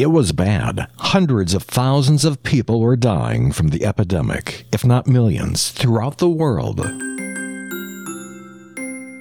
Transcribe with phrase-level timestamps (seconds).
[0.00, 0.88] It was bad.
[0.96, 6.30] Hundreds of thousands of people were dying from the epidemic, if not millions, throughout the
[6.30, 6.80] world.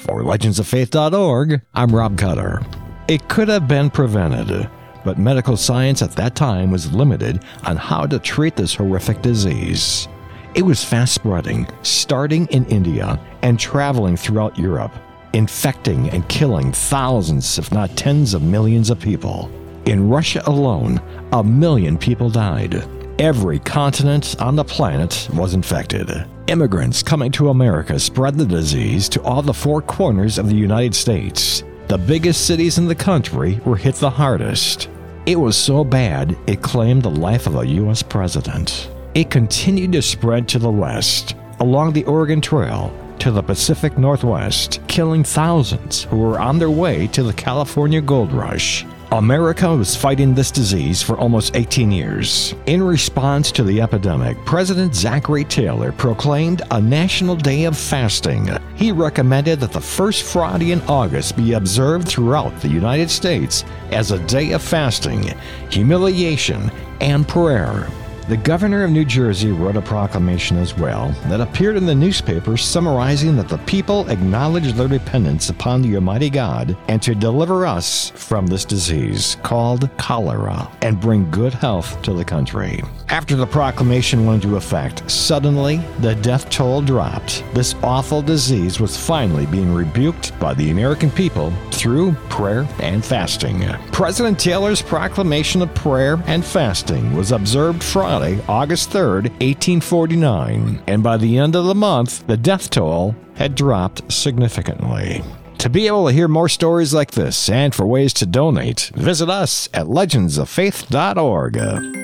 [0.00, 2.60] For legendsoffaith.org, I'm Rob Cutter.
[3.06, 4.68] It could have been prevented,
[5.04, 10.08] but medical science at that time was limited on how to treat this horrific disease.
[10.56, 14.92] It was fast spreading, starting in India and traveling throughout Europe,
[15.34, 19.48] infecting and killing thousands, if not tens of millions of people.
[19.86, 20.98] In Russia alone,
[21.32, 22.84] a million people died.
[23.18, 26.10] Every continent on the planet was infected.
[26.46, 30.94] Immigrants coming to America spread the disease to all the four corners of the United
[30.94, 31.62] States.
[31.88, 34.88] The biggest cities in the country were hit the hardest.
[35.26, 38.02] It was so bad, it claimed the life of a U.S.
[38.02, 38.90] president.
[39.14, 44.80] It continued to spread to the west, along the Oregon Trail, to the Pacific Northwest,
[44.88, 48.84] killing thousands who were on their way to the California gold rush.
[49.18, 52.52] America was fighting this disease for almost 18 years.
[52.66, 58.48] In response to the epidemic, President Zachary Taylor proclaimed a national day of fasting.
[58.74, 64.10] He recommended that the first Friday in August be observed throughout the United States as
[64.10, 65.32] a day of fasting,
[65.70, 67.86] humiliation, and prayer.
[68.26, 72.56] The governor of New Jersey wrote a proclamation as well that appeared in the newspaper
[72.56, 78.08] summarizing that the people acknowledge their dependence upon the Almighty God and to deliver us
[78.14, 82.82] from this disease called cholera and bring good health to the country.
[83.10, 87.44] After the proclamation went into effect, suddenly the death toll dropped.
[87.52, 93.68] This awful disease was finally being rebuked by the American people through prayer and fasting.
[93.92, 98.13] President Taylor's proclamation of prayer and fasting was observed Friday
[98.48, 104.12] August 3rd, 1849, and by the end of the month, the death toll had dropped
[104.12, 105.24] significantly.
[105.58, 109.28] To be able to hear more stories like this and for ways to donate, visit
[109.28, 112.03] us at legendsoffaith.org.